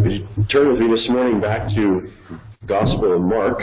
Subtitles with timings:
[0.00, 2.10] Turn with me this morning back to
[2.64, 3.60] Gospel of Mark.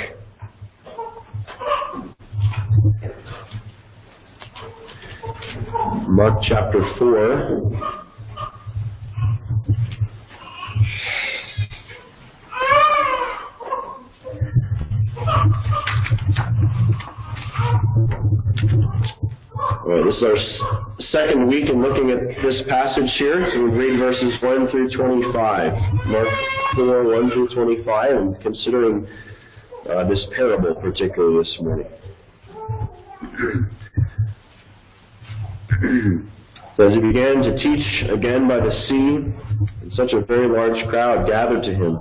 [6.07, 7.87] Mark chapter 4.
[19.57, 20.66] All right, this is our
[21.11, 23.49] second week in looking at this passage here.
[23.53, 25.73] So we read verses 1 through 25.
[26.07, 26.27] Mark
[26.75, 29.07] 4, 1 through 25, and considering
[29.89, 31.87] uh, this parable particularly this morning.
[36.75, 39.33] so as he began to teach again by the sea,
[39.81, 41.99] and such a very large crowd gathered to him,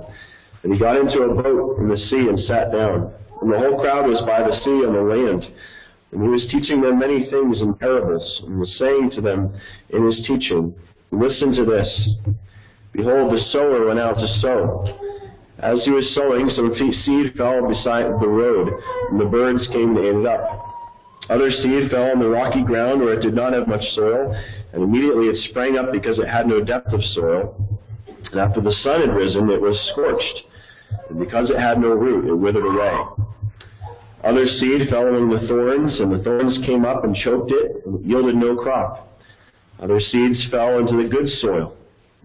[0.63, 3.13] and he got into a boat in the sea and sat down.
[3.41, 5.45] And the whole crowd was by the sea on the land.
[6.11, 9.53] And he was teaching them many things in parables, and was saying to them
[9.89, 10.73] in his teaching,
[11.11, 12.09] Listen to this.
[12.91, 14.85] Behold, the sower went out to sow.
[15.59, 16.73] As he was sowing, some
[17.05, 18.69] seed fell beside the road,
[19.09, 20.67] and the birds came and ate it up.
[21.29, 24.35] Other seed fell on the rocky ground where it did not have much soil,
[24.73, 27.55] and immediately it sprang up because it had no depth of soil.
[28.31, 30.43] And after the sun had risen, it was scorched,
[31.09, 33.25] and because it had no root, it withered away.
[34.23, 38.03] Other seed fell among the thorns, and the thorns came up and choked it, and
[38.03, 39.19] yielded no crop.
[39.79, 41.75] Other seeds fell into the good soil,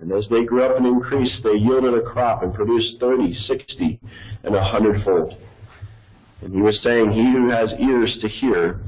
[0.00, 4.00] and as they grew up and increased, they yielded a crop and produced thirty, sixty,
[4.42, 5.36] and a hundredfold.
[6.40, 8.80] And he was saying, He who has ears to hear,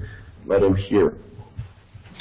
[0.47, 1.15] let him hear.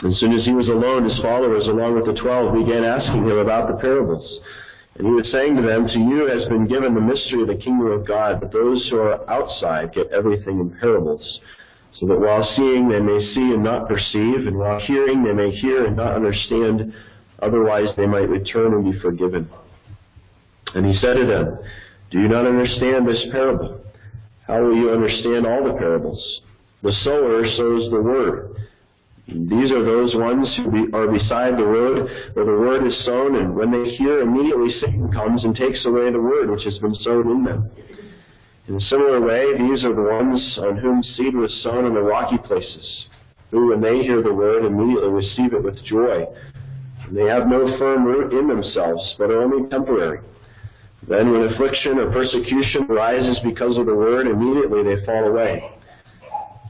[0.05, 3.37] As soon as he was alone, his followers, along with the twelve, began asking him
[3.37, 4.39] about the parables.
[4.95, 7.55] And he was saying to them, To you has been given the mystery of the
[7.55, 11.39] kingdom of God, but those who are outside get everything in parables,
[11.99, 15.51] so that while seeing they may see and not perceive, and while hearing they may
[15.51, 16.93] hear and not understand,
[17.41, 19.49] otherwise they might return and be forgiven.
[20.75, 21.57] And he said to them,
[22.11, 23.81] Do you not understand this parable?
[24.47, 26.41] How will you understand all the parables?
[26.83, 28.55] The sower sows the word.
[29.27, 33.55] These are those ones who are beside the road where the word is sown, and
[33.55, 37.31] when they hear, immediately Satan comes and takes away the word which has been sown
[37.31, 37.71] in them.
[38.67, 42.01] In a similar way, these are the ones on whom seed was sown in the
[42.01, 43.07] rocky places,
[43.51, 46.25] who, when they hear the word, immediately receive it with joy.
[47.07, 50.19] And they have no firm root in themselves, but are only temporary.
[51.07, 55.72] Then, when affliction or persecution arises because of the word, immediately they fall away.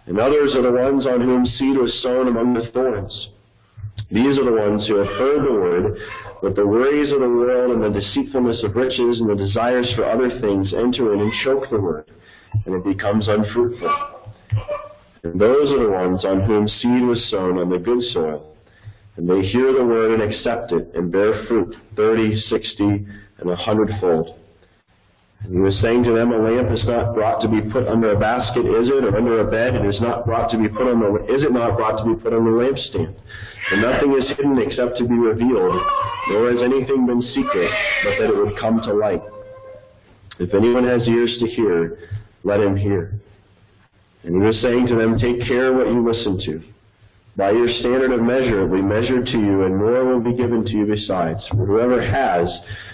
[0.06, 3.30] And others are the ones on whom seed was sown among the thorns.
[4.12, 5.98] These are the ones who have heard the word,
[6.42, 10.06] but the worries of the world and the deceitfulness of riches and the desires for
[10.06, 12.12] other things enter in and choke the word,
[12.66, 14.24] and it becomes unfruitful.
[15.24, 18.56] And those are the ones on whom seed was sown on the good soil.
[19.16, 23.06] And they hear the word and accept it and bear fruit, thirty, sixty,
[23.38, 24.38] and a hundredfold.
[25.50, 28.20] He was saying to them, a lamp is not brought to be put under a
[28.20, 29.76] basket, is it, or under a bed?
[29.76, 32.16] It is not brought to be put on the, is it not brought to be
[32.16, 33.14] put on the lampstand?
[33.72, 35.76] And nothing is hidden except to be revealed,
[36.30, 37.70] nor has anything been secret,
[38.06, 39.22] but that it would come to light.
[40.40, 42.00] If anyone has ears to hear,
[42.44, 43.20] let him hear.
[44.24, 46.64] And he was saying to them, take care what you listen to.
[47.36, 50.38] By your standard of measure it will be measured to you, and more will be
[50.38, 51.42] given to you besides.
[51.50, 52.48] For whoever has,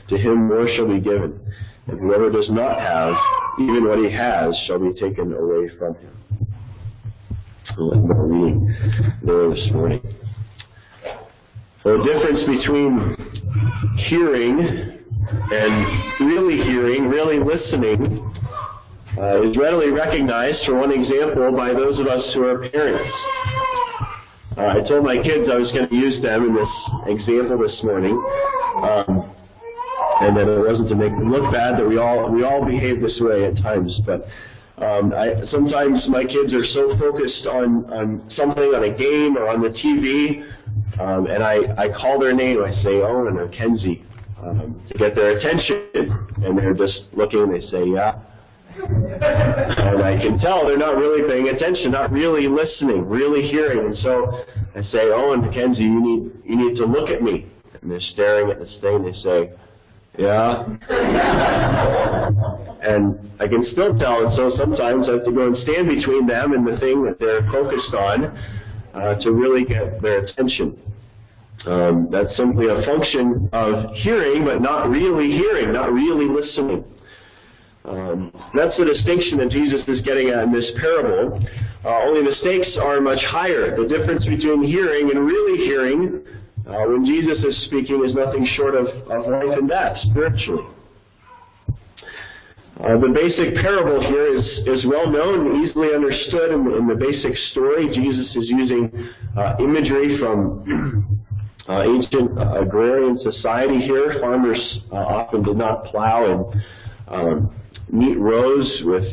[0.10, 1.40] to him more shall be given.
[1.90, 3.14] And whoever does not have,
[3.60, 6.16] even what he has, shall be taken away from him.
[7.78, 8.76] Let more reading
[9.24, 10.02] there this morning.
[11.84, 13.16] So the difference between
[14.10, 15.00] hearing
[15.52, 18.26] and really hearing, really listening,
[19.18, 23.12] uh, is readily recognized, for one example, by those of us who are parents.
[24.58, 26.70] Uh, I told my kids I was going to use them in this
[27.08, 28.14] example this morning.
[28.84, 29.36] Um,
[30.22, 31.80] and that it wasn't to make them look bad.
[31.80, 34.26] That we all we all behave this way at times, but.
[34.80, 39.50] Um, I, sometimes my kids are so focused on, on something, on a game or
[39.50, 40.40] on the TV,
[41.02, 42.64] um, and I, I call their name.
[42.64, 44.06] I say Owen or Kenzie
[44.42, 45.90] um, to get their attention,
[46.44, 47.52] and they're just looking.
[47.52, 48.20] They say, "Yeah,"
[48.78, 53.86] and I can tell they're not really paying attention, not really listening, really hearing.
[53.86, 54.46] And so
[54.76, 57.48] I say, "Owen, Kenzie, you need you need to look at me."
[57.82, 59.04] And they're staring at this thing.
[59.04, 59.52] They say,
[60.20, 60.68] yeah.
[62.84, 66.28] and I can still tell, and so sometimes I have to go and stand between
[66.28, 68.26] them and the thing that they're focused on
[68.94, 70.78] uh, to really get their attention.
[71.66, 76.84] Um, that's simply a function of hearing, but not really hearing, not really listening.
[77.86, 81.40] Um, that's the distinction that Jesus is getting at in this parable.
[81.84, 83.76] Uh, only the stakes are much higher.
[83.76, 86.24] The difference between hearing and really hearing
[86.70, 90.68] uh, when Jesus is speaking is nothing short of, of life and death spiritually.
[92.80, 96.96] Uh, the basic parable here is, is well known, easily understood in the, in the
[96.96, 97.90] basic story.
[97.92, 101.28] Jesus is using uh, imagery from
[101.68, 104.16] uh, ancient uh, agrarian society here.
[104.22, 106.62] Farmers uh, often did not plow in
[107.08, 107.52] um,
[107.92, 109.04] neat rows with,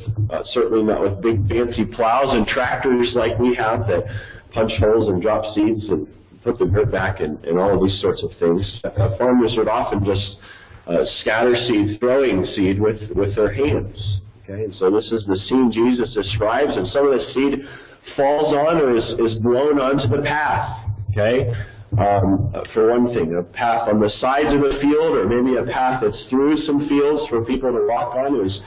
[0.53, 4.05] certainly not with big fancy plows and tractors like we have that
[4.53, 6.06] punch holes and drop seeds and
[6.46, 8.62] put the dirt back and, and all of these sorts of things.
[8.84, 10.38] Uh, farmers would often just
[10.87, 14.20] uh, scatter seed, throwing seed with, with their hands.
[14.44, 17.66] Okay, and so this is the scene Jesus describes, and some of the seed
[18.14, 20.87] falls on or is, is blown onto the path.
[21.10, 21.50] Okay,
[21.98, 25.66] um, for one thing, a path on the sides of a field, or maybe a
[25.66, 28.37] path that's through some fields for people to walk on.
[28.37, 28.60] It was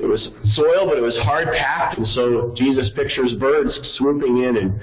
[0.00, 0.20] it was
[0.56, 4.80] soil, but it was hard packed, and so Jesus pictures birds swooping in and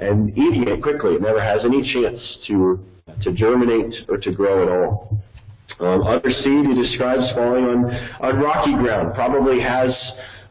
[0.00, 1.14] and eating it quickly.
[1.14, 2.80] It never has any chance to
[3.22, 5.18] to germinate or to grow at all.
[5.78, 7.84] Um, other seed he describes falling on
[8.20, 9.14] on rocky ground.
[9.14, 9.94] Probably has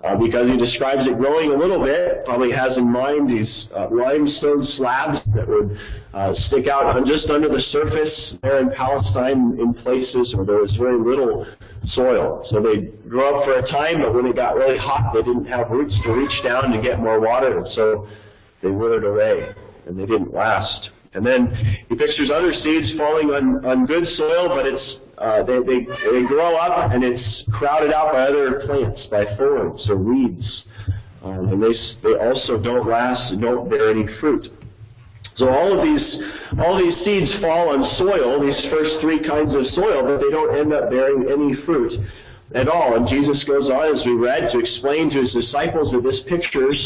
[0.03, 3.87] uh, because he describes it growing a little bit, probably has in mind these uh,
[3.91, 5.77] limestone slabs that would
[6.13, 10.73] uh, stick out just under the surface there in Palestine in places where there was
[10.79, 11.45] very little
[11.91, 12.45] soil.
[12.49, 15.45] So they grew up for a time, but when it got really hot, they didn't
[15.45, 18.07] have roots to reach down to get more water, so
[18.61, 19.53] they withered away,
[19.85, 20.89] and they didn't last.
[21.13, 21.47] And then
[21.89, 26.23] he pictures other seeds falling on, on good soil, but it's uh, they, they they
[26.27, 30.63] grow up and it's crowded out by other plants, by thorns or weeds,
[31.23, 31.73] um, and they
[32.03, 34.47] they also don't last and don't bear any fruit.
[35.35, 36.05] So all of these
[36.59, 40.55] all these seeds fall on soil, these first three kinds of soil, but they don't
[40.55, 41.99] end up bearing any fruit
[42.55, 42.95] at all.
[42.95, 46.77] And Jesus goes on, as we read, to explain to his disciples that this pictures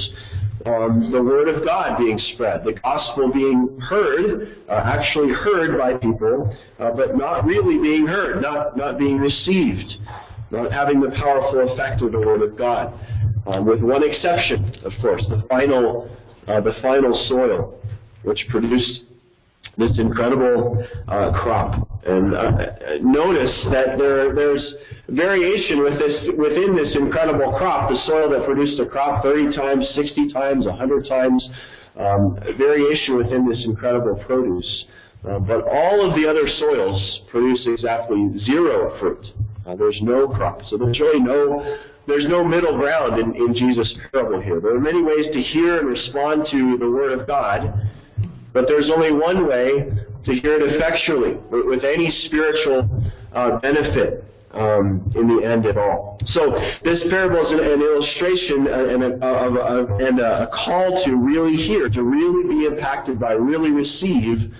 [0.65, 5.93] um, the word of God being spread, the gospel being heard, uh, actually heard by
[5.95, 9.93] people, uh, but not really being heard, not, not being received,
[10.51, 12.93] not having the powerful effect of the word of God.
[13.45, 16.09] Um, with one exception, of course, the final,
[16.47, 17.77] uh, the final soil,
[18.23, 19.03] which produced
[19.77, 21.92] this incredible uh, crop.
[22.05, 22.49] And uh,
[23.01, 24.73] notice that there, there's
[25.09, 27.89] variation with this, within this incredible crop.
[27.89, 31.49] The soil that produced a crop 30 times, 60 times, 100 times,
[31.97, 34.85] um, variation within this incredible produce.
[35.23, 39.25] Uh, but all of the other soils produce exactly zero fruit.
[39.65, 40.59] Uh, there's no crop.
[40.69, 44.59] So there's really no there's no middle ground in, in Jesus' parable here.
[44.59, 47.73] There are many ways to hear and respond to the Word of God,
[48.51, 49.89] but there's only one way
[50.25, 52.89] to hear it effectually, with any spiritual
[53.33, 54.23] uh, benefit
[54.53, 56.19] um, in the end at all.
[56.27, 56.51] So
[56.83, 61.57] this parable is an, an illustration uh, and a, of, and a call to really
[61.57, 64.53] hear, to really be impacted by, really receive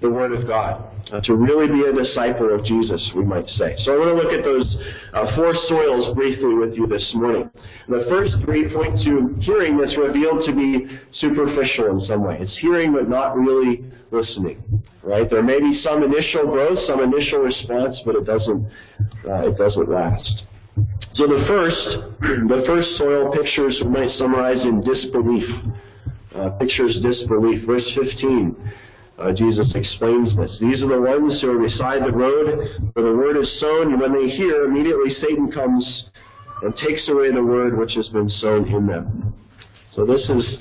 [0.00, 0.82] the Word of God,
[1.12, 3.74] uh, to really be a disciple of Jesus, we might say.
[3.84, 4.64] So I want to look at those
[5.12, 7.50] uh, four soils briefly with you this morning.
[7.88, 12.38] The first three point to hearing that's revealed to be superficial in some way.
[12.40, 14.62] It's hearing but not really listening.
[15.02, 15.28] Right?
[15.28, 18.70] There may be some initial growth, some initial response, but it doesn't
[19.28, 20.44] uh, it doesn't last.
[21.14, 25.48] So the first, the first soil pictures we might summarize in disbelief.
[26.34, 27.66] Uh, pictures disbelief.
[27.66, 28.56] Verse 15.
[29.20, 30.50] Uh, Jesus explains this.
[30.60, 32.56] These are the ones who are beside the road
[32.94, 36.04] where the word is sown, and when they hear, immediately Satan comes
[36.62, 39.34] and takes away the word which has been sown in them.
[39.94, 40.58] So this is,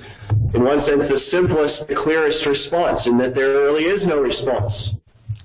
[0.53, 4.73] in one sense, the simplest, the clearest response, in that there really is no response.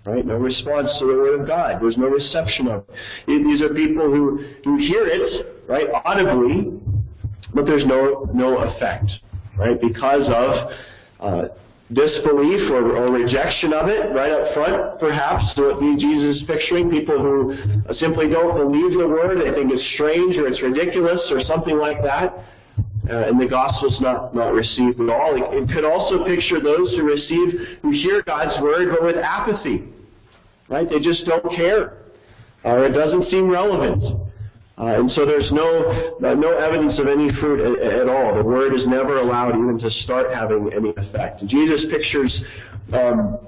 [0.05, 0.27] Right?
[0.27, 1.81] No response to the Word of God.
[1.81, 2.85] There's no reception of
[3.27, 3.45] it.
[3.45, 6.79] These are people who, who hear it, right, audibly,
[7.55, 9.11] but there's no, no effect,
[9.57, 10.71] right, because of
[11.21, 11.49] uh,
[11.93, 15.45] disbelief or, or, rejection of it right up front, perhaps.
[15.55, 17.55] So it be Jesus picturing people who
[18.01, 22.03] simply don't believe the word, they think it's strange or it's ridiculous or something like
[22.03, 22.33] that.
[23.05, 25.37] Uh, and the gospel's not, not received at all.
[25.37, 29.85] It, it could also picture those who receive, who hear God's word, but with apathy.
[30.71, 30.89] Right?
[30.89, 31.99] They just don't care.
[32.65, 34.24] Or it doesn't seem relevant.
[34.77, 35.87] Uh, and so there's no
[36.19, 38.35] uh, no evidence of any fruit at, at, all.
[38.35, 41.47] The word is never allowed even to start having any effect.
[41.47, 42.35] Jesus pictures
[42.93, 43.39] um,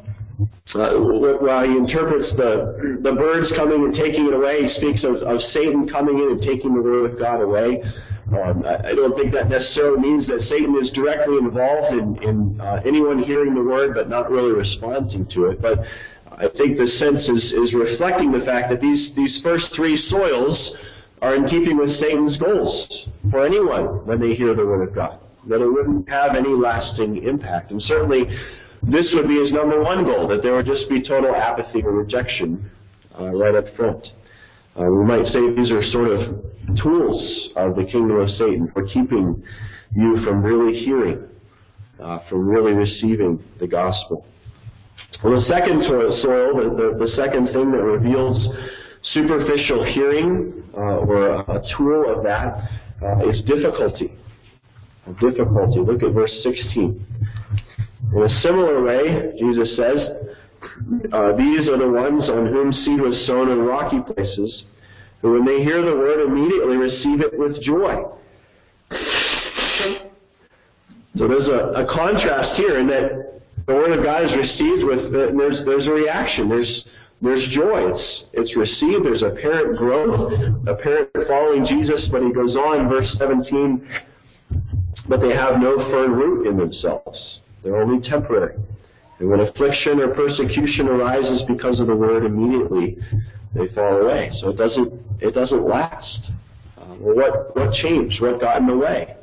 [0.75, 0.95] uh,
[1.43, 4.69] while he interprets the the birds coming and taking it away.
[4.69, 7.83] He speaks of, of Satan coming in and taking the word of God away.
[8.31, 12.61] Um, I, I, don't think that necessarily means that Satan is directly involved in, in
[12.61, 15.63] uh, anyone hearing the word but not really responding to it.
[15.63, 15.79] But
[16.33, 20.59] I think the sense is, is reflecting the fact that these, these first three soils
[21.23, 25.19] are in keeping with Satan's goals for anyone when they hear the Word of God,
[25.49, 27.71] that it wouldn't have any lasting impact.
[27.71, 28.25] And certainly,
[28.83, 31.93] this would be his number one goal, that there would just be total apathy or
[31.93, 32.71] rejection
[33.19, 34.07] uh, right up front.
[34.79, 36.45] Uh, we might say these are sort of
[36.83, 39.43] tools of the kingdom of Satan for keeping
[39.95, 41.25] you from really hearing,
[41.99, 44.27] uh, from really receiving the gospel.
[45.25, 48.37] Well, the second soil, the, the, the second thing that reveals
[49.13, 52.69] superficial hearing, uh, or a, tool of that,
[53.03, 54.13] uh, is difficulty.
[55.21, 55.81] Difficulty.
[55.81, 57.07] Look at verse 16.
[58.15, 59.99] In a similar way, Jesus says,
[61.13, 64.65] uh, These are the ones on whom seed was sown in rocky places,
[65.23, 68.03] who when they hear the word immediately receive it with joy.
[71.17, 75.07] So there's a, a contrast here in that the word of God is received with,
[75.07, 76.49] uh, there's, there's a reaction.
[76.49, 76.85] There's,
[77.23, 77.91] there's joy.
[77.93, 79.05] It's, it's received.
[79.05, 80.33] There's apparent growth,
[80.67, 82.09] apparent following Jesus.
[82.11, 83.89] But he goes on, verse 17,
[85.09, 87.41] but they have no firm root in themselves.
[87.63, 88.57] They're only temporary.
[89.19, 92.99] And when affliction or persecution arises because of the word, immediately
[93.55, 94.31] they fall away.
[94.41, 96.31] So it doesn't, it doesn't last.
[96.77, 98.21] Uh, well, what, what changed?
[98.21, 99.17] What got in the way?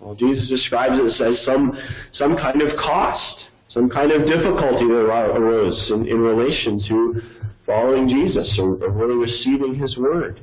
[0.00, 1.72] Well, Jesus describes it as some,
[2.12, 3.44] some kind of cost,
[3.76, 5.04] some kind of difficulty that
[5.36, 7.20] arose in, in relation to
[7.66, 10.40] following Jesus or, or really receiving His Word.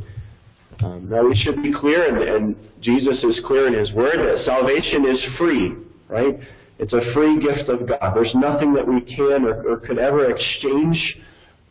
[0.83, 4.45] Um, now we should be clear, and, and Jesus is clear in His Word, that
[4.45, 5.73] salvation is free,
[6.09, 6.37] right?
[6.77, 8.13] It's a free gift of God.
[8.13, 11.17] There's nothing that we can or, or could ever exchange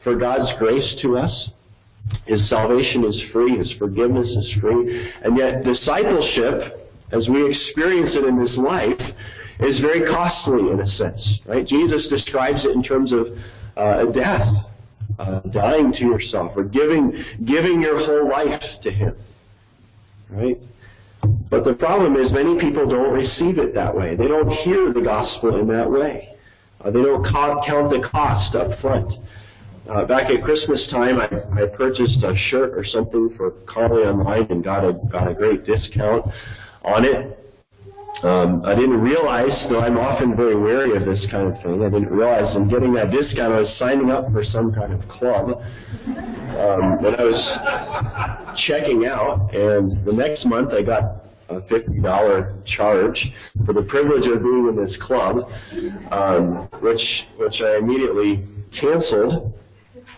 [0.02, 1.50] for God's grace to us.
[2.26, 3.56] His salvation is free.
[3.56, 5.12] His forgiveness is free.
[5.22, 9.14] And yet discipleship, as we experience it in this life,
[9.62, 11.40] is very costly in a sense.
[11.46, 11.66] Right?
[11.66, 13.26] Jesus describes it in terms of
[13.76, 14.48] uh, death,
[15.18, 17.12] uh, dying to yourself, or giving
[17.44, 19.16] giving your whole life to Him.
[20.30, 20.58] Right?
[21.50, 24.16] But the problem is many people don't receive it that way.
[24.16, 26.36] They don't hear the gospel in that way.
[26.80, 29.12] Uh, they don't count the cost up front.
[29.90, 31.26] Uh, back at Christmas time, I,
[31.60, 35.64] I purchased a shirt or something for Carly online and got a got a great
[35.64, 36.24] discount
[36.84, 37.38] on it.
[38.22, 41.90] Um, I didn't realize, though I'm often very wary of this kind of thing, I
[41.90, 45.60] didn't realize in getting that discount I was signing up for some kind of club.
[46.06, 53.26] Um, when I was checking out, and the next month I got a $50 charge
[53.66, 55.50] for the privilege of being in this club,
[56.12, 57.02] um, which
[57.38, 58.44] which I immediately
[58.80, 59.52] canceled.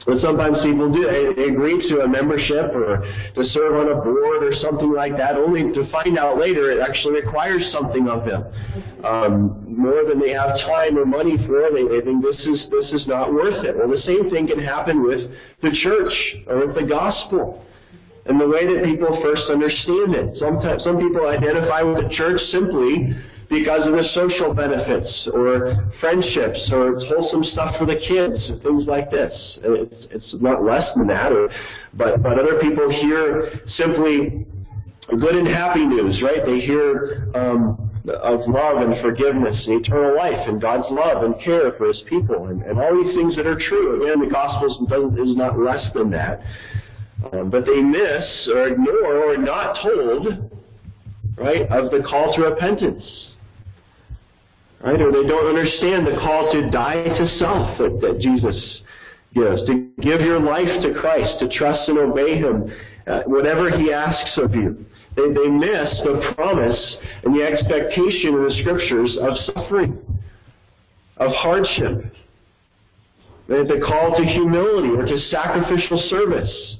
[0.06, 3.00] But sometimes people do they agree to a membership or
[3.34, 6.80] to serve on a board or something like that, only to find out later it
[6.80, 8.44] actually requires something of them
[9.02, 11.72] um, more than they have time or money for.
[11.72, 13.76] They, they think this is this is not worth it.
[13.76, 15.30] Well, the same thing can happen with
[15.62, 16.12] the church
[16.48, 17.64] or with the gospel
[18.26, 20.38] and the way that people first understand it.
[20.38, 23.12] Sometimes some people identify with the church simply
[23.54, 28.86] because of the social benefits or friendships or wholesome stuff for the kids and things
[28.86, 29.32] like this.
[29.62, 31.48] It's, it's not less than that, or,
[31.94, 34.44] but but other people hear simply
[35.08, 36.44] good and happy news, right?
[36.44, 41.72] They hear um, of love and forgiveness and eternal life and God's love and care
[41.78, 44.02] for His people and, and all these things that are true.
[44.02, 46.40] Again, the gospel is not less than that.
[47.32, 50.50] Um, but they miss or ignore or are not told,
[51.38, 53.02] right, of the call to repentance.
[54.84, 55.00] Right?
[55.00, 58.82] Or they don't understand the call to die to self that, that Jesus
[59.34, 62.70] gives, to give your life to Christ, to trust and obey Him,
[63.06, 64.84] uh, whatever He asks of you.
[65.16, 69.98] They, they miss the promise and the expectation in the Scriptures of suffering,
[71.16, 72.12] of hardship,
[73.48, 76.76] the call to humility or to sacrificial service.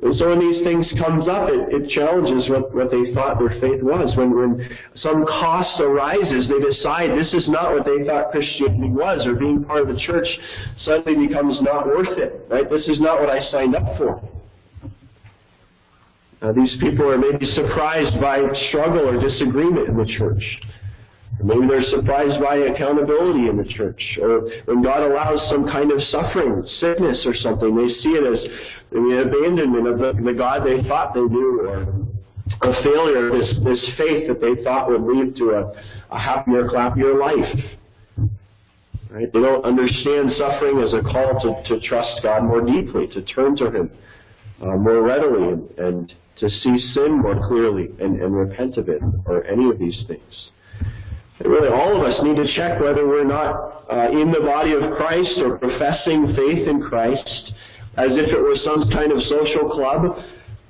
[0.00, 3.82] So when these things comes up, it, it challenges what, what they thought their faith
[3.82, 4.16] was.
[4.16, 9.26] When, when some cost arises, they decide this is not what they thought Christianity was,
[9.26, 10.26] or being part of the church
[10.84, 12.46] suddenly becomes not worth it.
[12.48, 12.68] Right?
[12.70, 14.24] This is not what I signed up for.
[16.40, 18.40] Now, these people are maybe surprised by
[18.70, 20.42] struggle or disagreement in the church.
[21.42, 26.00] Maybe they're surprised by accountability in the church, or when God allows some kind of
[26.12, 28.40] suffering, sickness, or something, they see it as
[28.90, 31.82] the abandonment of the, the God they thought they knew, or
[32.62, 37.18] a failure, this, this faith that they thought would lead to a, a happier, clappier
[37.18, 37.64] life.
[39.08, 39.32] Right?
[39.32, 43.56] They don't understand suffering as a call to, to trust God more deeply, to turn
[43.56, 43.90] to Him
[44.60, 49.00] uh, more readily, and, and to see sin more clearly and, and repent of it,
[49.24, 50.50] or any of these things
[51.48, 54.82] really all of us need to check whether we're not uh, in the body of
[54.96, 57.52] Christ or professing faith in Christ
[57.96, 60.18] as if it were some kind of social club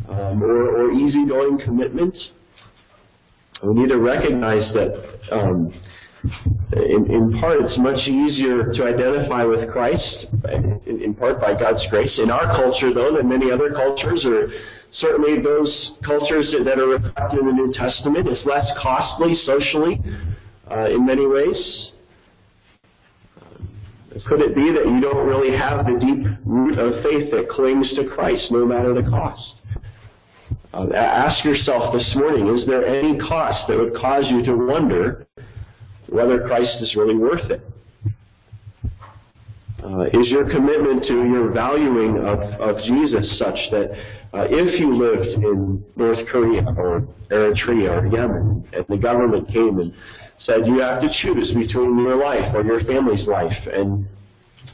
[0.08, 2.16] um, or, or easygoing commitment.
[3.62, 4.92] We need to recognize that
[5.30, 5.72] um,
[6.72, 10.26] In, in part, it's much easier to identify with Christ,
[10.86, 12.12] in, in part by God's grace.
[12.18, 14.48] In our culture, though, than many other cultures, or
[15.00, 20.00] certainly those cultures that are reflected in the New Testament, it's less costly socially
[20.70, 21.90] in many ways.
[24.26, 27.90] Could it be that you don't really have the deep root of faith that clings
[27.94, 29.54] to Christ no matter the cost?
[30.72, 35.26] Uh, ask yourself this morning, is there any cost that would cause you to wonder
[36.08, 37.60] whether Christ is really worth it?
[39.82, 43.90] Uh, is your commitment to your valuing of, of Jesus such that
[44.34, 49.80] uh, if you lived in North Korea or Eritrea or Yemen and the government came
[49.80, 49.92] and
[50.44, 54.06] said you have to choose between your life or your family's life and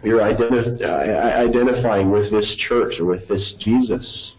[0.03, 4.33] you're uh, identifying with this church or with this Jesus,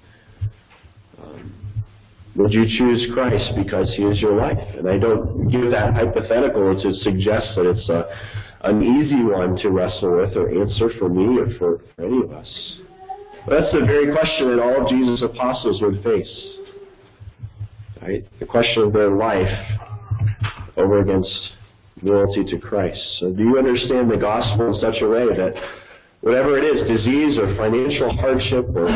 [1.22, 1.84] um,
[2.36, 4.58] would you choose Christ because He is your life?
[4.78, 8.06] And I don't give that hypothetical to suggest that it's a,
[8.62, 12.32] an easy one to wrestle with or answer for me or for, for any of
[12.32, 12.80] us.
[13.46, 16.48] But that's the very question that all of Jesus' apostles would face.
[18.02, 18.26] Right?
[18.40, 19.80] The question of their life
[20.78, 21.30] over against
[22.02, 23.00] loyalty to Christ.
[23.20, 25.54] So do you understand the gospel in such a way that
[26.22, 28.88] whatever it is, disease or financial hardship or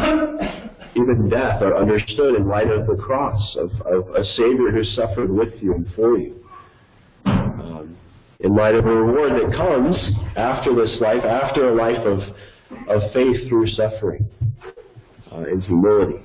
[0.95, 5.31] even death, are understood in light of the cross of, of a Savior who suffered
[5.31, 6.35] with you and for you?
[7.25, 7.97] Um,
[8.41, 9.95] in light of a reward that comes
[10.35, 12.19] after this life, after a life of,
[12.89, 14.27] of faith through suffering
[15.31, 16.19] uh, and humility.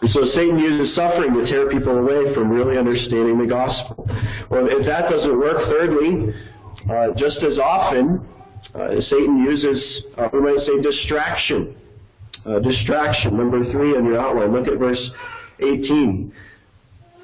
[0.00, 4.06] And so Satan uses suffering to tear people away from really understanding the gospel.
[4.50, 6.34] Well, if that doesn't work, thirdly,
[6.90, 8.26] uh, just as often,
[8.74, 11.74] uh, Satan uses, uh, we might say, distraction.
[12.44, 14.52] Uh, distraction, number three on your outline.
[14.52, 15.10] Look at verse
[15.60, 16.32] 18.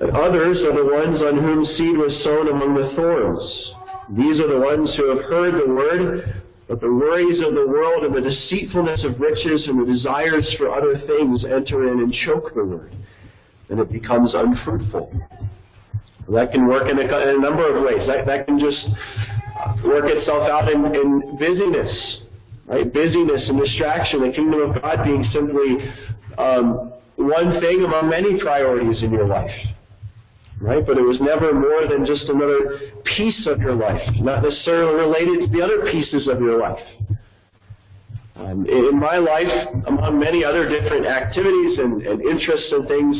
[0.00, 3.72] And others are the ones on whom seed was sown among the thorns.
[4.18, 8.04] These are the ones who have heard the word, but the worries of the world
[8.04, 12.52] and the deceitfulness of riches and the desires for other things enter in and choke
[12.54, 12.96] the word,
[13.68, 15.12] and it becomes unfruitful.
[16.28, 18.06] That can work in a, in a number of ways.
[18.06, 18.78] That, that can just
[19.84, 22.22] work itself out in, in busyness,
[22.66, 22.92] right?
[22.92, 24.20] Busyness and distraction.
[24.20, 25.92] The kingdom of God being simply
[26.38, 29.50] um, one thing among many priorities in your life
[30.62, 30.86] right?
[30.86, 32.78] But it was never more than just another
[33.16, 36.86] piece of your life, not necessarily related to the other pieces of your life.
[38.36, 39.50] Um, in my life,
[39.86, 43.16] among many other different activities and, and interests and things,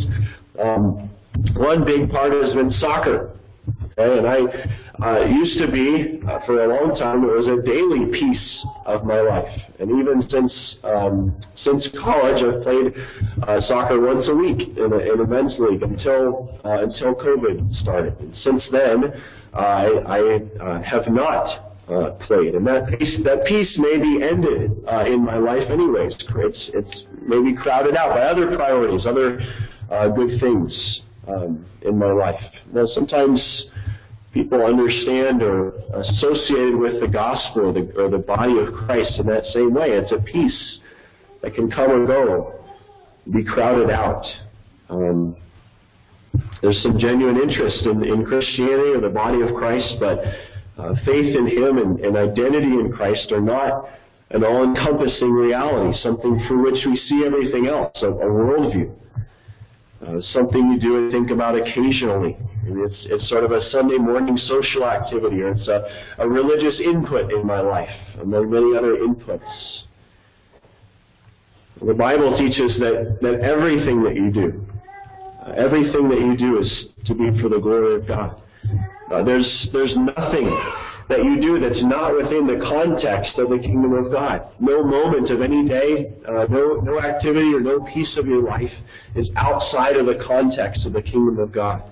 [0.62, 1.10] um,
[1.54, 3.38] one big part has been soccer.
[3.98, 4.38] Okay, and I
[5.04, 7.22] uh, used to be uh, for a long time.
[7.24, 12.62] It was a daily piece of my life, and even since um, since college, I've
[12.62, 12.94] played
[13.46, 17.82] uh, soccer once a week in a, in a men's league until uh, until COVID
[17.82, 18.18] started.
[18.18, 19.12] And since then,
[19.52, 20.18] I, I
[20.58, 25.24] uh, have not uh, played, and that piece that piece may be ended uh, in
[25.24, 26.14] my life anyways.
[26.16, 29.38] It's it's maybe crowded out by other priorities, other
[29.90, 32.42] uh, good things um, in my life.
[32.72, 33.40] Now sometimes
[34.32, 39.26] people understand or associated with the gospel or the, or the body of Christ in
[39.26, 39.90] that same way.
[39.90, 40.78] It's a piece
[41.42, 42.54] that can come and go,
[43.32, 44.24] be crowded out.
[44.88, 45.36] Um,
[46.62, 50.18] there's some genuine interest in, in Christianity or the body of Christ, but
[50.78, 53.88] uh, faith in Him and, and identity in Christ are not
[54.30, 58.94] an all-encompassing reality, something through which we see everything else, a, a worldview.
[60.02, 62.36] Uh, something you do and think about occasionally.
[62.66, 65.84] It's, it's sort of a Sunday morning social activity, or it's a,
[66.18, 67.88] a religious input in my life,
[68.20, 69.84] among many other inputs.
[71.86, 74.66] The Bible teaches that, that everything that you do,
[75.46, 78.42] uh, everything that you do is to be for the glory of God.
[79.12, 80.48] Uh, there's, there's nothing
[81.08, 84.48] that you do that's not within the context of the kingdom of God.
[84.60, 88.72] No moment of any day, uh, no, no activity or no piece of your life
[89.14, 91.82] is outside of the context of the kingdom of God.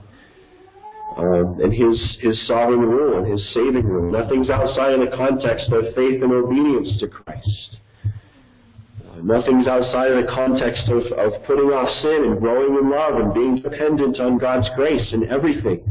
[1.16, 4.12] Um, and his, his sovereign rule and his saving rule.
[4.12, 7.76] Nothing's outside of the context of faith and obedience to Christ.
[8.06, 13.20] Uh, nothing's outside of the context of, of putting off sin and growing in love
[13.20, 15.82] and being dependent on God's grace in everything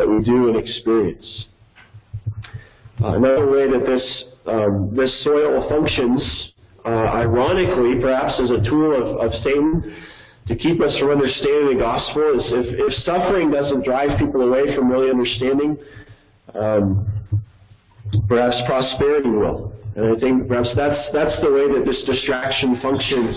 [0.00, 1.44] that we do and experience.
[3.02, 6.52] Uh, another way that this um, this soil functions,
[6.84, 9.94] uh, ironically, perhaps as a tool of, of Satan
[10.48, 14.74] to keep us from understanding the gospel, is if, if suffering doesn't drive people away
[14.74, 15.76] from really understanding,
[16.54, 17.06] um,
[18.26, 19.72] perhaps prosperity will.
[19.96, 23.36] And I think perhaps that's that's the way that this distraction functions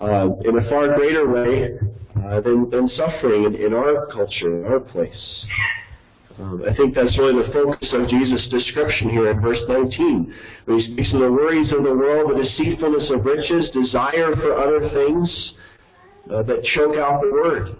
[0.00, 1.76] uh, in a far greater way
[2.40, 5.46] than, than suffering in, in our culture, in our place.
[6.38, 10.34] Um, I think that's really the focus of Jesus' description here in verse 19.
[10.64, 14.58] When he speaks of the worries of the world, the deceitfulness of riches, desire for
[14.58, 15.54] other things
[16.32, 17.76] uh, that choke out the word.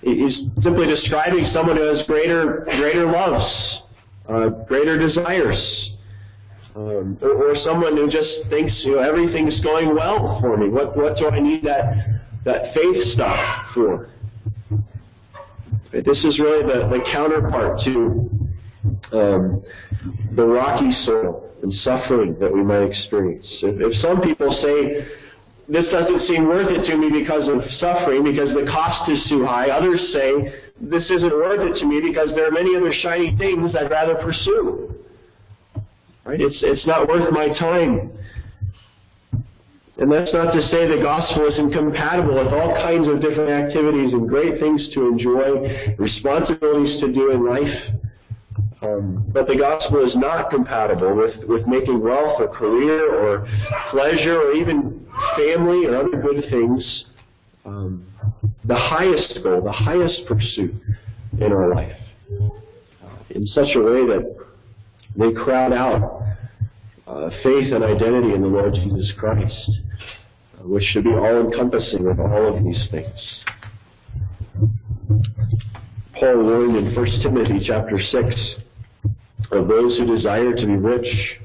[0.00, 3.82] He's simply describing someone who has greater, greater loves,
[4.28, 5.90] uh, greater desires,
[6.74, 10.70] um, or, or, someone who just thinks you know everything's going well for me.
[10.70, 14.10] What what do I need that that faith stuff for?
[15.92, 18.30] This is really the, the counterpart to
[19.12, 19.62] um,
[20.34, 23.46] the rocky soil and suffering that we might experience.
[23.62, 25.06] If, if some people say
[25.68, 29.46] this doesn't seem worth it to me because of suffering, because the cost is too
[29.46, 29.70] high.
[29.70, 33.72] Others say, this isn't worth it to me because there are many other shiny things
[33.76, 34.94] I'd rather pursue.
[36.24, 36.40] Right?
[36.40, 38.12] It's, it's not worth my time.
[40.02, 44.12] And that's not to say the gospel is incompatible with all kinds of different activities
[44.12, 48.02] and great things to enjoy, responsibilities to do in life.
[48.82, 53.46] Um, but the gospel is not compatible with, with making wealth or career or
[53.92, 57.04] pleasure or even family or other good things
[57.64, 58.04] um,
[58.64, 60.74] the highest goal, the highest pursuit
[61.38, 61.96] in our life.
[63.30, 64.36] In such a way that
[65.16, 66.22] they crowd out
[67.06, 69.91] uh, faith and identity in the Lord Jesus Christ, uh,
[70.64, 73.44] which should be all encompassing of all of these things.
[76.14, 78.54] Paul warned in 1 Timothy chapter 6
[79.50, 81.40] of those who desire to be rich.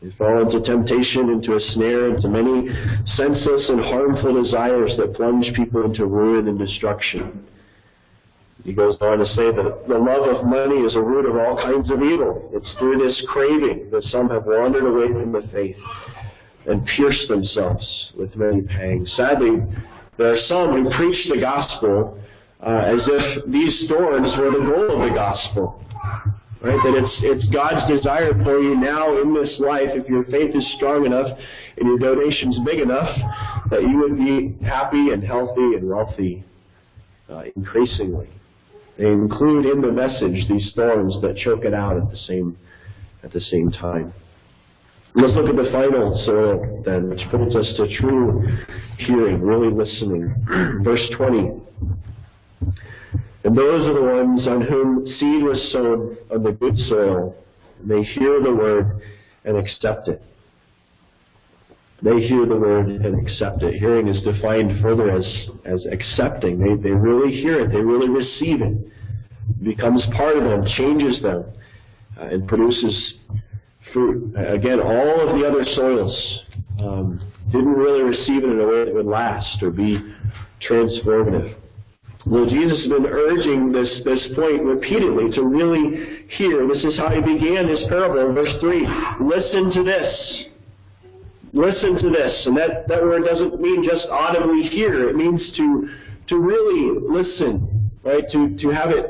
[0.00, 2.68] They fall into temptation, into a snare, into many
[3.16, 7.46] senseless and harmful desires that plunge people into ruin and destruction.
[8.62, 11.56] He goes on to say that the love of money is a root of all
[11.56, 12.50] kinds of evil.
[12.52, 15.76] It's through this craving that some have wandered away from the faith
[16.66, 19.12] and pierced themselves with many pangs.
[19.16, 19.62] Sadly,
[20.16, 22.18] there are some who preach the gospel
[22.64, 25.80] uh, as if these thorns were the goal of the gospel.
[26.62, 26.80] Right?
[26.82, 30.64] That it's, it's God's desire for you now in this life, if your faith is
[30.76, 31.26] strong enough
[31.76, 33.14] and your donations big enough,
[33.70, 36.42] that you would be happy and healthy and wealthy
[37.28, 38.30] uh, increasingly.
[38.96, 42.56] They include in the message these thorns that choke it out at the same,
[43.22, 44.14] at the same time.
[45.16, 48.42] Let's look at the final soil then, which brings us to true
[48.98, 50.34] hearing, really listening.
[50.82, 51.50] Verse 20.
[53.44, 57.36] And those are the ones on whom seed was sown on the good soil.
[57.84, 59.02] They hear the word
[59.44, 60.20] and accept it.
[62.02, 63.74] They hear the word and accept it.
[63.74, 65.24] Hearing is defined further as,
[65.64, 66.58] as accepting.
[66.58, 67.68] They, they really hear it.
[67.68, 68.76] They really receive it.
[69.48, 71.44] it becomes part of them, changes them,
[72.18, 73.14] uh, and produces
[73.94, 74.34] fruit.
[74.36, 76.40] Again, all of the other soils
[76.80, 79.98] um, didn't really receive it in a way that would last or be
[80.68, 81.56] transformative.
[82.26, 86.66] Well, Jesus has been urging this, this point repeatedly to really hear.
[86.66, 88.88] This is how he began his parable in verse 3.
[89.20, 90.44] Listen to this.
[91.52, 92.46] Listen to this.
[92.46, 95.08] And that, that word doesn't mean just audibly hear.
[95.10, 95.88] It means to,
[96.28, 98.24] to really listen, right?
[98.32, 99.06] To, to have it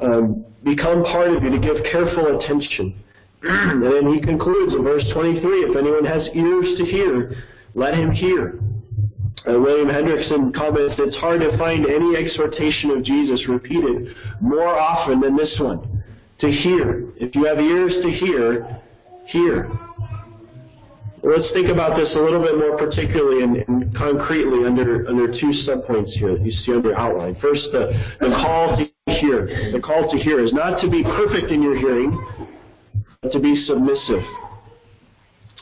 [0.00, 3.03] um, become part of you, to give careful attention.
[3.44, 7.36] And then he concludes in verse 23, if anyone has ears to hear,
[7.74, 8.60] let him hear.
[9.46, 15.20] Uh, William Hendriksen comments it's hard to find any exhortation of Jesus repeated more often
[15.20, 16.02] than this one.
[16.40, 17.12] To hear.
[17.16, 18.80] If you have ears to hear,
[19.26, 19.70] hear.
[21.22, 25.52] Let's think about this a little bit more particularly and, and concretely under, under two
[25.64, 27.36] subpoints here that you see under outline.
[27.40, 29.72] First, the, the call to hear.
[29.72, 32.12] The call to hear is not to be perfect in your hearing,
[33.32, 34.24] to be submissive.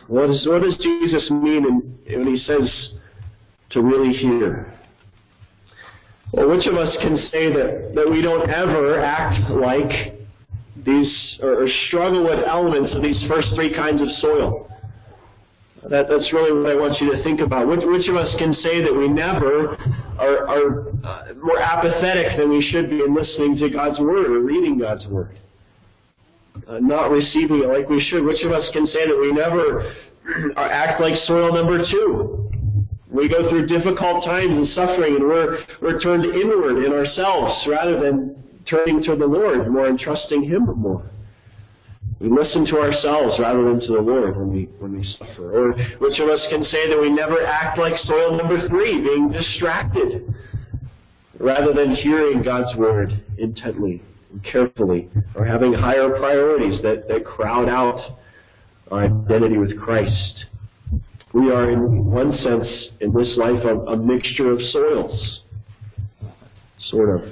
[0.09, 1.65] What, is, what does Jesus mean
[2.07, 2.93] in, when he says
[3.73, 4.73] to really hear.
[6.33, 10.19] Well, which of us can say that, that we don't ever act like
[10.85, 14.69] these, or, or struggle with elements of these first three kinds of soil?
[15.91, 17.67] That, that's really what I want you to think about.
[17.67, 19.77] Which, which of us can say that we never
[20.19, 24.41] are, are uh, more apathetic than we should be in listening to God's Word or
[24.41, 25.39] reading God's Word?
[26.69, 28.25] Uh, not receiving it like we should.
[28.25, 29.93] Which of us can say that we never
[30.57, 32.51] act like soil number two?
[33.11, 38.01] We go through difficult times and suffering, and we're, we're turned inward in ourselves rather
[38.01, 41.11] than turning to the Lord more and trusting Him more.
[42.21, 45.53] We listen to ourselves rather than to the Lord when we, when we suffer.
[45.53, 49.33] Or which of us can say that we never act like soil number three, being
[49.33, 50.33] distracted,
[51.41, 54.01] rather than hearing God's word intently
[54.51, 58.19] carefully, or having higher priorities that, that crowd out
[58.91, 60.47] our identity with Christ.
[61.33, 62.67] We are, in one sense,
[63.01, 65.41] in this life, a, a mixture of soils.
[66.91, 67.29] Sort of.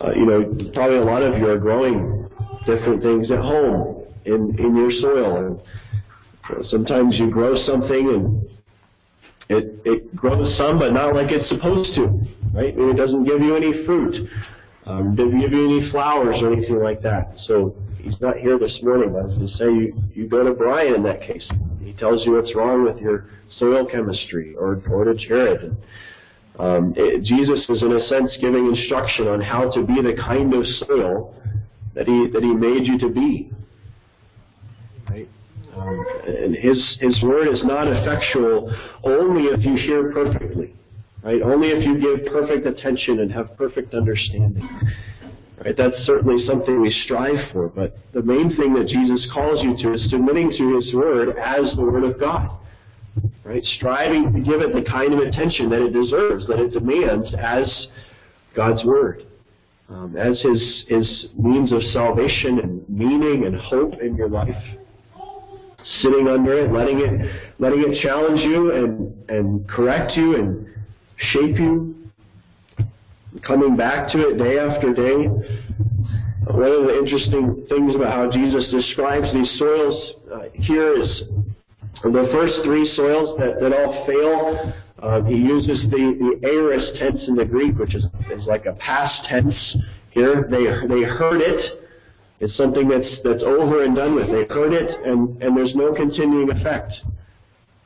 [0.00, 2.28] Uh, you know, probably a lot of you are growing
[2.66, 5.36] different things at home in, in your soil.
[5.36, 8.48] And sometimes you grow something and
[9.48, 12.02] it, it grows some, but not like it's supposed to,
[12.54, 12.76] right?
[12.76, 14.28] Maybe it doesn't give you any fruit.
[14.84, 17.34] Um, didn't give you any flowers or anything like that.
[17.46, 19.10] So he's not here this morning.
[19.10, 21.48] I was going to say you, you go to Brian in that case.
[21.80, 23.26] He tells you what's wrong with your
[23.58, 25.62] soil chemistry, or, or to Jared.
[25.62, 25.76] And,
[26.58, 30.52] um, it, Jesus is in a sense giving instruction on how to be the kind
[30.52, 31.34] of soil
[31.94, 33.50] that he that he made you to be.
[35.08, 35.28] Right?
[35.76, 40.74] Um, and his his word is not effectual only if you hear perfectly.
[41.22, 41.40] Right?
[41.40, 44.68] Only if you give perfect attention and have perfect understanding.
[45.64, 45.76] Right?
[45.76, 49.94] That's certainly something we strive for, but the main thing that Jesus calls you to
[49.94, 52.50] is submitting to his word as the word of God.
[53.44, 53.62] Right?
[53.76, 57.86] Striving to give it the kind of attention that it deserves, that it demands as
[58.56, 59.26] God's word.
[59.88, 64.62] Um, as his, his means of salvation and meaning and hope in your life.
[66.00, 70.66] Sitting under it, letting it, letting it challenge you and, and correct you and
[71.16, 71.94] shape you,
[73.46, 75.28] coming back to it day after day.
[76.50, 81.22] One of the interesting things about how Jesus describes these soils uh, here is
[82.02, 84.72] the first three soils that, that all fail.
[85.02, 88.72] Uh, he uses the, the aorist tense in the Greek, which is, is like a
[88.74, 89.54] past tense
[90.10, 90.46] here.
[90.50, 91.78] They, they heard it.
[92.40, 94.26] It's something that's, that's over and done with.
[94.26, 96.92] They heard it, and, and there's no continuing effect.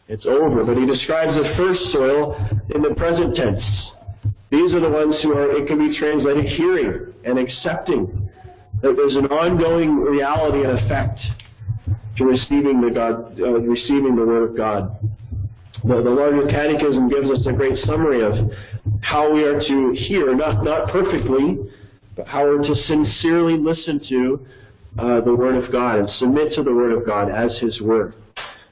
[0.08, 0.64] It's over.
[0.64, 2.36] But he describes the first soil
[2.74, 3.64] in the present tense.
[4.50, 8.30] These are the ones who are, it can be translated hearing and accepting.
[8.82, 11.18] That there's an ongoing reality and effect
[12.18, 14.96] to receiving the God, uh, receiving the Word of God.
[15.82, 18.50] The, the larger catechism gives us a great summary of
[19.02, 21.58] how we are to hear, not, not perfectly,
[22.16, 24.46] but how we're to sincerely listen to
[24.98, 28.14] uh, the Word of God and submit to the Word of God as His Word.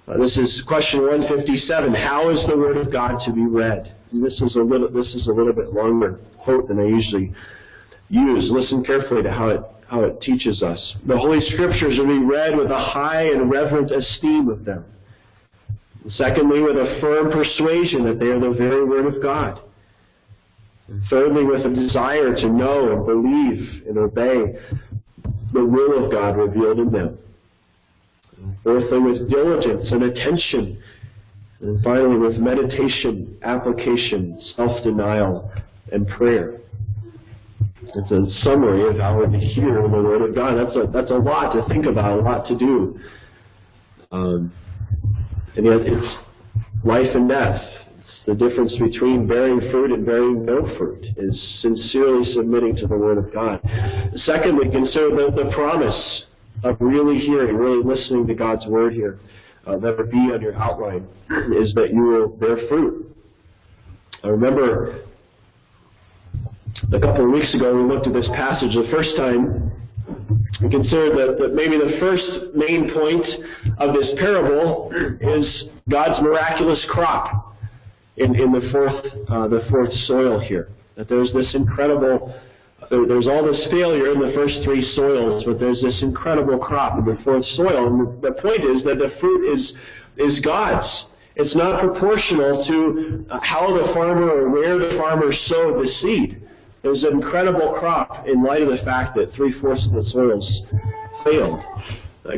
[0.06, 1.94] Uh, this is question 157.
[1.94, 3.94] How is the Word of God to be read?
[4.12, 7.32] And this is a little this is a little bit longer quote than I usually
[8.10, 8.50] use.
[8.50, 10.96] Listen carefully to how it how it teaches us.
[11.06, 14.84] The Holy Scriptures are to be read with a high and reverent esteem of them.
[16.02, 19.58] And secondly, with a firm persuasion that they are the very Word of God.
[20.88, 24.58] And thirdly, with a desire to know and believe and obey
[25.54, 27.18] the will of God revealed in them.
[28.62, 30.82] Fourthly, with diligence and attention.
[31.60, 35.50] And finally, with meditation, application, self-denial,
[35.92, 36.60] and prayer.
[37.82, 40.56] It's a summary of how we hear the Word of God.
[40.56, 42.98] That's a, that's a lot to think about, a lot to do.
[44.10, 44.52] Um,
[45.56, 46.16] and yet it's
[46.84, 47.60] life and death.
[47.98, 52.96] It's the difference between bearing fruit and bearing no fruit is sincerely submitting to the
[52.96, 53.60] Word of God.
[54.26, 56.24] Secondly, consider the, the promise
[56.64, 59.20] of really hearing, really listening to God's word here,
[59.66, 61.06] uh, that would be on your outline,
[61.56, 63.14] is that you will bear fruit.
[64.22, 65.04] I remember
[66.92, 69.70] a couple of weeks ago we looked at this passage the first time.
[70.62, 73.24] We considered that, that maybe the first main point
[73.78, 77.56] of this parable is God's miraculous crop
[78.16, 80.68] in, in the fourth uh, the fourth soil here.
[80.96, 82.34] That there's this incredible
[83.06, 87.04] there's all this failure in the first three soils, but there's this incredible crop in
[87.04, 87.86] the fourth soil.
[87.86, 89.72] And the point is that the fruit is,
[90.16, 90.86] is God's.
[91.36, 96.42] It's not proportional to how the farmer or where the farmer sowed the seed.
[96.82, 100.62] There's an incredible crop in light of the fact that three-fourths of the soils
[101.24, 101.60] failed.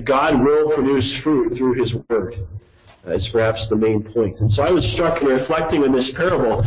[0.05, 2.35] God will produce fruit through His Word
[3.15, 4.39] is perhaps the main point.
[4.41, 6.63] And so I was struck in reflecting on this parable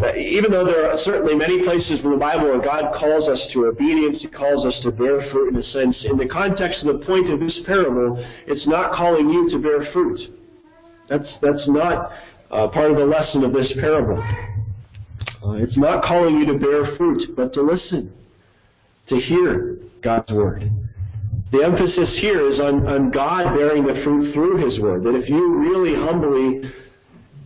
[0.00, 3.40] that even though there are certainly many places in the Bible where God calls us
[3.54, 7.00] to obedience, He calls us to bear fruit in a sense, in the context of
[7.00, 10.20] the point of this parable, it's not calling you to bear fruit.
[11.08, 12.12] That's, that's not
[12.50, 14.22] uh, part of the lesson of this parable.
[15.42, 18.12] Uh, it's not calling you to bear fruit, but to listen,
[19.08, 20.70] to hear God's Word.
[21.52, 25.02] The emphasis here is on, on God bearing the fruit through His Word.
[25.02, 26.70] That if you really humbly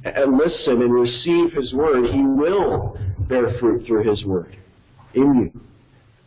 [0.04, 4.56] and listen and receive His Word, He will bear fruit through His Word
[5.14, 5.60] in you.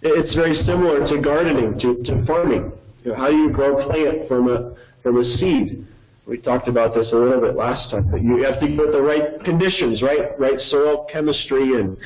[0.01, 2.71] It's very similar to gardening, to, to farming.
[3.03, 5.87] You know, how you grow a plant from a, from a seed?
[6.27, 9.01] We talked about this a little bit last time, but you have to get the
[9.01, 10.37] right conditions, right?
[10.37, 11.97] Right soil chemistry and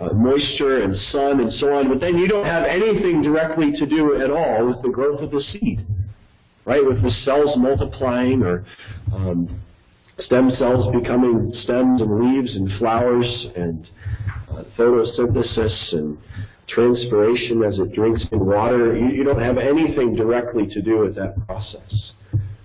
[0.00, 3.86] uh, moisture and sun and so on, but then you don't have anything directly to
[3.86, 5.84] do at all with the growth of the seed,
[6.64, 6.84] right?
[6.84, 8.64] With the cells multiplying or
[9.12, 9.60] um,
[10.20, 13.88] stem cells becoming stems and leaves and flowers and
[14.50, 16.18] uh, photosynthesis and
[16.68, 18.96] transpiration as it drinks in water.
[18.96, 22.12] You, you don't have anything directly to do with that process,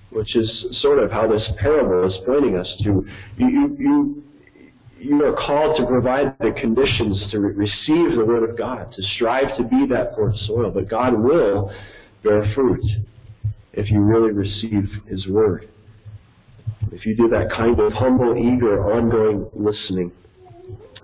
[0.10, 3.06] which is sort of how this parable is pointing us to.
[3.38, 4.23] You, you, you,
[5.18, 9.02] you are called to provide the conditions to re- receive the Word of God, to
[9.16, 11.74] strive to be that poor soil, but God will
[12.24, 12.84] bear fruit
[13.74, 15.70] if you really receive His Word.
[16.92, 20.12] If you do that kind of humble, eager, ongoing listening.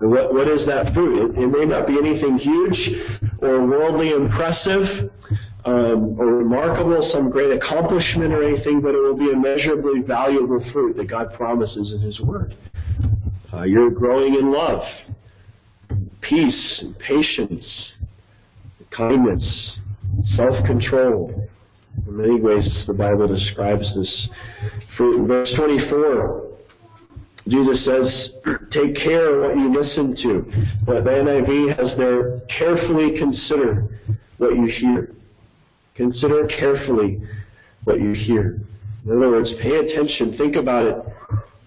[0.00, 1.36] What, what is that fruit?
[1.36, 2.78] It, it, may not be anything huge
[3.42, 5.10] or worldly impressive
[5.66, 10.96] um, or remarkable, some great accomplishment or anything, but it will be immeasurably valuable fruit
[10.96, 12.56] that God promises in His Word.
[13.52, 14.82] Uh, you're growing in love,
[16.20, 17.64] peace, patience,
[18.96, 19.78] kindness,
[20.36, 21.48] self-control.
[22.06, 24.28] In many ways, the Bible describes this
[24.96, 25.20] fruit.
[25.20, 26.46] In verse 24,
[27.48, 28.30] Jesus says,
[28.70, 30.52] take care what you listen to.
[30.86, 33.88] The NIV has there, carefully consider
[34.38, 35.12] what you hear.
[35.96, 37.20] Consider carefully
[37.84, 38.60] what you hear.
[39.04, 40.96] In other words, pay attention, think about it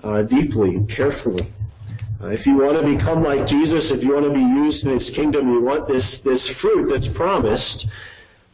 [0.03, 1.53] uh, deeply and carefully.
[2.31, 5.15] If you want to become like Jesus, if you want to be used in His
[5.15, 7.87] kingdom, you want this, this fruit that's promised,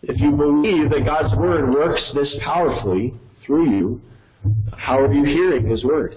[0.04, 3.14] if you believe that God's Word works this powerfully
[3.46, 4.02] through you,
[4.76, 6.16] how are you hearing His Word?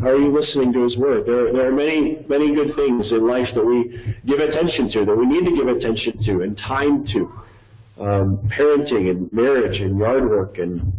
[0.00, 1.24] How are you listening to His Word?
[1.26, 5.16] There, there are many, many good things in life that we give attention to, that
[5.16, 7.32] we need to give attention to and time to.
[8.00, 10.92] Um, parenting and marriage and yard work and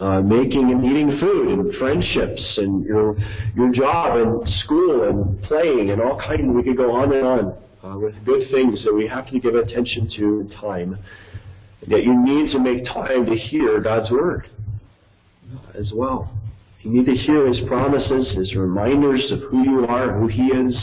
[0.00, 3.16] uh, making and eating food and friendships and your
[3.56, 6.42] your job and school and playing and all kinds.
[6.54, 9.54] We could go on and on uh, with good things that we have to give
[9.54, 10.98] attention to in time.
[11.86, 14.48] Yet you need to make time to hear God's word
[15.74, 16.30] as well.
[16.82, 20.76] You need to hear His promises, His reminders of who you are, who He is,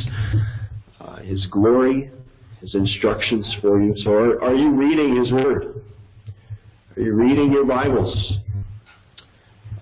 [1.00, 2.12] uh, His glory,
[2.60, 3.94] His instructions for you.
[3.98, 5.84] So, are, are you reading His Word?
[6.98, 8.40] Are you reading your Bibles?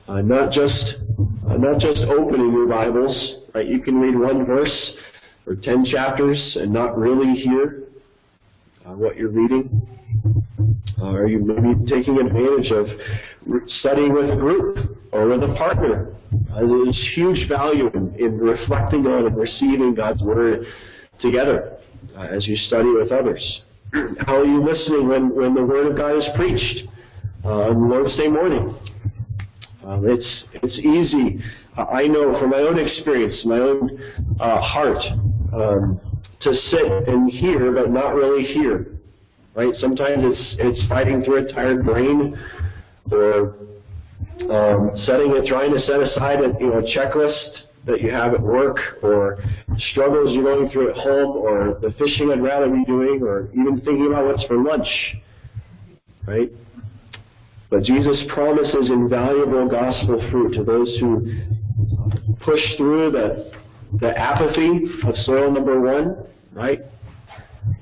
[0.07, 0.95] Uh, not just
[1.47, 3.65] uh, not just opening your Bibles, right?
[3.65, 4.91] You can read one verse
[5.47, 7.83] or ten chapters and not really hear
[8.85, 9.81] uh, what you're reading.
[11.01, 12.87] Uh, are you maybe taking advantage of
[13.79, 16.13] studying with a group or with a partner?
[16.51, 20.65] Uh, there's huge value in, in, reflecting on and receiving God's Word
[21.21, 21.77] together
[22.17, 23.61] uh, as you study with others.
[24.19, 26.89] How are you listening when, when the Word of God is preached
[27.45, 28.75] on Lord's Day morning?
[29.85, 31.43] Um, it's, it's easy,
[31.75, 33.99] I know from my own experience, my own
[34.39, 35.03] uh, heart,
[35.53, 35.99] um,
[36.41, 38.93] to sit and hear but not really hear
[39.55, 39.73] right?
[39.79, 42.37] Sometimes it's it's fighting through a tired brain,
[43.11, 43.55] or
[44.49, 48.33] um, setting it, trying to set aside a you know a checklist that you have
[48.33, 49.43] at work, or
[49.91, 53.81] struggles you're going through at home, or the fishing I'd rather be doing, or even
[53.83, 54.87] thinking about what's for lunch,
[56.25, 56.51] right?
[57.73, 61.25] But Jesus promises invaluable gospel fruit to those who
[62.41, 63.51] push through the
[63.99, 66.17] the apathy of soil number one,
[66.51, 66.81] right?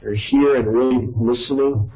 [0.01, 1.91] They're here and really listening.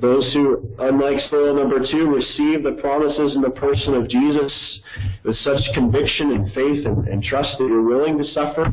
[0.00, 4.80] Those who, unlike soil number two, receive the promises in the person of Jesus
[5.22, 8.72] with such conviction and faith and, and trust that you're willing to suffer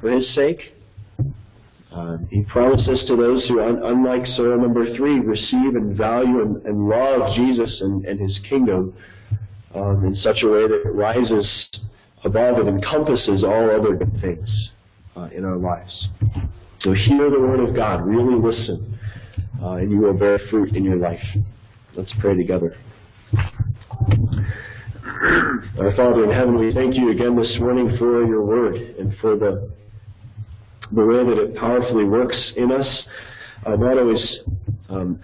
[0.00, 0.72] for his sake.
[1.92, 6.64] Uh, he promises to those who, un- unlike soil number three, receive and value and,
[6.64, 8.94] and love Jesus and, and his kingdom
[9.74, 11.68] um, in such a way that it rises
[12.24, 14.70] above and encompasses all other things
[15.16, 16.08] uh, in our lives.
[16.80, 18.06] So hear the word of God.
[18.06, 18.98] Really listen.
[19.62, 21.22] Uh, and you will bear fruit in your life.
[21.94, 22.76] Let's pray together.
[25.78, 29.36] Our Father in heaven, we thank you again this morning for your word and for
[29.36, 29.70] the,
[30.92, 32.86] the way that it powerfully works in us.
[33.66, 34.38] Uh, not always
[34.88, 35.20] um,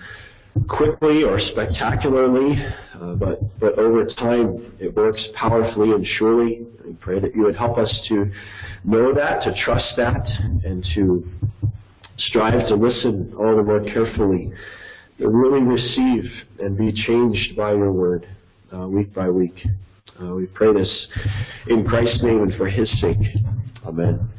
[0.69, 2.57] quickly or spectacularly,
[2.95, 6.67] uh, but, but over time it works powerfully and surely.
[6.85, 8.31] We pray that you would help us to
[8.85, 10.25] know that, to trust that,
[10.65, 11.27] and to
[12.19, 14.53] strive to listen all the more carefully,
[15.19, 16.25] to really receive
[16.61, 18.27] and be changed by your word
[18.75, 19.67] uh, week by week.
[20.21, 21.07] Uh, we pray this
[21.69, 23.19] in Christ's name and for his sake.
[23.85, 24.31] Amen.